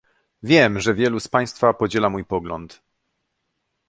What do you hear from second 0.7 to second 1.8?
że wielu z państwa